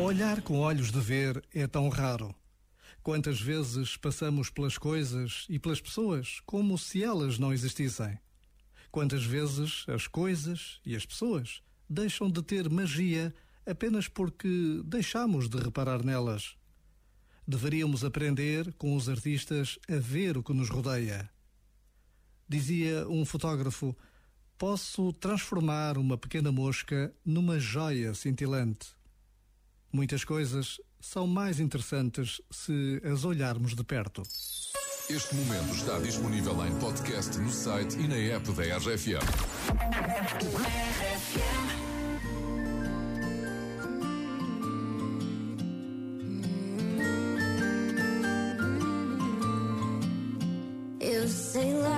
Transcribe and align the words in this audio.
Olhar 0.00 0.40
com 0.42 0.60
olhos 0.60 0.92
de 0.92 1.00
ver 1.00 1.44
é 1.52 1.66
tão 1.66 1.88
raro. 1.88 2.32
Quantas 3.02 3.40
vezes 3.40 3.96
passamos 3.96 4.48
pelas 4.48 4.78
coisas 4.78 5.44
e 5.48 5.58
pelas 5.58 5.80
pessoas 5.80 6.38
como 6.46 6.78
se 6.78 7.02
elas 7.02 7.36
não 7.36 7.52
existissem? 7.52 8.16
Quantas 8.92 9.24
vezes 9.24 9.84
as 9.88 10.06
coisas 10.06 10.80
e 10.86 10.94
as 10.94 11.04
pessoas 11.04 11.62
deixam 11.90 12.30
de 12.30 12.40
ter 12.42 12.70
magia 12.70 13.34
apenas 13.66 14.06
porque 14.06 14.80
deixamos 14.84 15.48
de 15.48 15.58
reparar 15.58 16.04
nelas? 16.04 16.56
Deveríamos 17.46 18.04
aprender 18.04 18.72
com 18.74 18.94
os 18.94 19.08
artistas 19.08 19.80
a 19.90 19.96
ver 19.96 20.38
o 20.38 20.44
que 20.44 20.54
nos 20.54 20.68
rodeia. 20.68 21.28
Dizia 22.48 23.04
um 23.08 23.24
fotógrafo: 23.24 23.96
Posso 24.56 25.12
transformar 25.14 25.98
uma 25.98 26.16
pequena 26.16 26.52
mosca 26.52 27.12
numa 27.24 27.58
joia 27.58 28.14
cintilante. 28.14 28.97
Muitas 29.92 30.24
coisas 30.24 30.80
são 31.00 31.26
mais 31.26 31.60
interessantes 31.60 32.40
se 32.50 33.00
as 33.04 33.24
olharmos 33.24 33.74
de 33.74 33.82
perto. 33.82 34.22
Este 35.08 35.34
momento 35.34 35.74
está 35.74 35.98
disponível 36.00 36.66
em 36.66 36.78
podcast 36.78 37.38
no 37.38 37.50
site 37.50 37.98
e 37.98 38.06
na 38.06 38.16
app 38.16 38.52
da 38.52 38.76
RFM. 38.76 39.24
Eu 51.00 51.26
sei 51.26 51.72
lá 51.72 51.97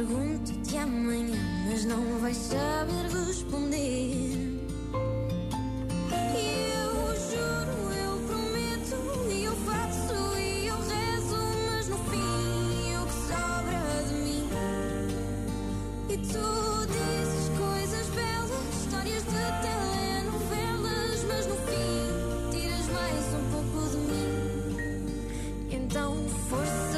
Pergunto-te 0.00 0.78
amanhã, 0.78 1.36
mas 1.68 1.84
não 1.84 2.02
vais 2.20 2.34
saber 2.34 3.10
responder. 3.26 4.58
E 6.34 6.72
eu 6.72 6.94
juro, 7.28 7.76
eu 7.92 8.16
prometo, 8.26 8.96
e 9.30 9.44
eu 9.44 9.54
faço, 9.56 10.38
e 10.38 10.68
eu 10.68 10.76
rezo, 10.76 11.36
mas 11.70 11.88
no 11.88 11.98
fim 11.98 12.96
o 12.96 13.04
que 13.04 13.12
sobra 13.28 14.02
de 14.08 14.14
mim. 14.14 14.48
E 16.08 16.16
tu 16.16 16.86
dizes 16.86 17.50
coisas 17.58 18.06
belas, 18.08 18.64
histórias 18.80 19.22
de 19.22 19.42
telenovelas, 19.60 21.24
mas 21.28 21.46
no 21.46 21.56
fim 21.56 22.08
tiras 22.52 22.86
mais 22.88 23.34
um 23.34 23.44
pouco 23.52 23.78
de 23.90 23.98
mim. 23.98 24.30
Então, 25.70 26.16
força, 26.48 26.89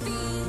mas 0.00 0.41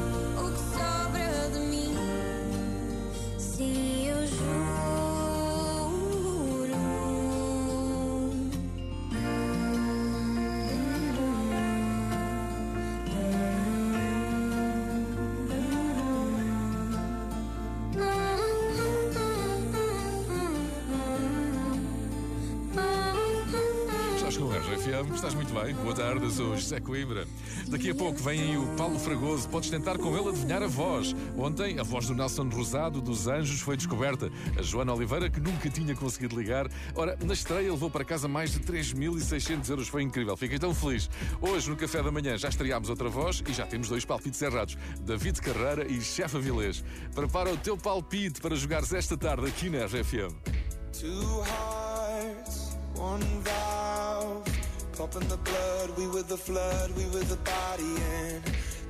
O 24.84 24.86
RFM, 24.86 25.16
estás 25.16 25.34
muito 25.34 25.54
bem. 25.54 25.74
Boa 25.76 25.96
tarde, 25.96 26.30
sou 26.30 26.58
José 26.58 26.80
Coimbra. 26.82 27.26
Daqui 27.70 27.92
a 27.92 27.96
pouco 27.96 28.22
vem 28.22 28.42
aí 28.42 28.58
o 28.58 28.68
Paulo 28.76 29.00
Fragoso. 29.00 29.48
Podes 29.48 29.70
tentar 29.70 29.98
com 29.98 30.18
ele 30.18 30.28
adivinhar 30.28 30.62
a 30.62 30.68
voz. 30.68 31.16
Ontem, 31.38 31.80
a 31.80 31.84
voz 31.84 32.08
do 32.08 32.14
Nelson 32.14 32.50
Rosado 32.50 33.00
dos 33.00 33.28
Anjos 33.28 33.62
foi 33.62 33.78
descoberta. 33.78 34.30
A 34.58 34.62
Joana 34.62 34.94
Oliveira, 34.94 35.30
que 35.30 35.40
nunca 35.40 35.70
tinha 35.70 35.96
conseguido 35.96 36.38
ligar. 36.38 36.70
Ora, 36.96 37.18
na 37.24 37.34
estreia 37.34 37.72
levou 37.72 37.90
para 37.90 38.04
casa 38.04 38.28
mais 38.28 38.52
de 38.52 38.60
3.600 38.60 39.70
euros. 39.70 39.88
Foi 39.88 40.04
incrível. 40.04 40.36
Fiquei 40.36 40.60
tão 40.60 40.76
feliz. 40.76 41.10
Hoje, 41.42 41.70
no 41.70 41.78
café 41.78 42.04
da 42.04 42.12
manhã, 42.12 42.38
já 42.38 42.50
estreámos 42.50 42.90
outra 42.90 43.08
voz 43.08 43.42
e 43.48 43.54
já 43.54 43.66
temos 43.66 43.88
dois 43.88 44.04
palpites 44.04 44.42
errados. 44.42 44.78
David 45.02 45.40
Carreira 45.40 45.90
e 45.90 46.02
Chefe 46.02 46.36
Avilés. 46.36 46.84
Prepara 47.16 47.54
o 47.54 47.58
teu 47.58 47.78
palpite 47.78 48.42
para 48.42 48.56
jogares 48.56 48.92
esta 48.92 49.16
tarde 49.16 49.48
aqui 49.48 49.70
na 49.70 49.86
RFM. 49.86 50.36
Two 50.92 51.42
hearts, 51.42 52.78
one 52.98 53.24
valve. 53.44 53.73
pumping 55.04 55.28
the 55.28 55.38
blood. 55.38 55.90
We 55.98 56.08
were 56.08 56.24
the 56.24 56.38
flood, 56.38 56.92
we 56.96 57.04
were 57.06 57.26
the 57.26 57.36
body 57.38 57.94
and 58.22 58.42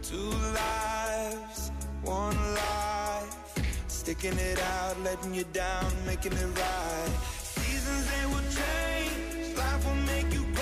two 0.04 0.30
lives, 0.62 1.72
one 2.04 2.38
life. 2.54 3.36
Sticking 3.88 4.38
it 4.38 4.62
out, 4.62 4.96
letting 5.02 5.34
you 5.34 5.46
down, 5.54 5.92
making 6.06 6.34
it 6.34 6.60
right. 6.60 7.14
Seasons 7.40 8.06
they 8.12 8.26
will 8.32 8.48
change, 8.60 9.58
life 9.58 9.86
will 9.88 10.02
make 10.14 10.32
you. 10.34 10.53